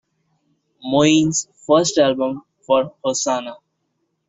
Moen's 0.83 1.47
first 1.67 1.99
album 1.99 2.41
for 2.65 2.91
Hosanna! 3.03 3.57